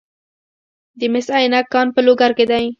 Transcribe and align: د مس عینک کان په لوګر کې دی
د 0.99 1.01
مس 1.13 1.27
عینک 1.35 1.65
کان 1.73 1.87
په 1.95 1.99
لوګر 2.05 2.31
کې 2.37 2.45
دی 2.51 2.65